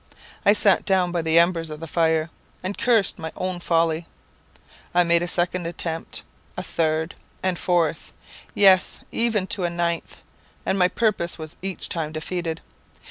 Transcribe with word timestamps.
I 0.47 0.53
sat 0.53 0.83
down 0.83 1.11
by 1.11 1.21
the 1.21 1.37
embers 1.37 1.69
of 1.69 1.79
the 1.79 1.85
fire, 1.85 2.31
and 2.63 2.75
cursed 2.75 3.19
my 3.19 3.31
own 3.37 3.59
folly. 3.59 4.07
I 4.95 5.03
made 5.03 5.21
a 5.21 5.27
second 5.27 5.67
attempt 5.67 6.23
a 6.57 6.63
third 6.63 7.13
and 7.43 7.59
fourth; 7.59 8.11
yes, 8.55 9.01
even 9.11 9.45
to 9.53 9.63
a 9.63 9.69
ninth 9.69 10.17
and 10.65 10.79
my 10.79 10.87
purpose 10.87 11.37
was 11.37 11.55
each 11.61 11.87
time 11.87 12.11
defeated. 12.11 12.61